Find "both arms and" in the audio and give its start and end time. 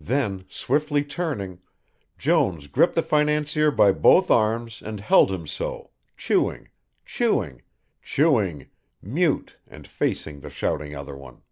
3.92-4.98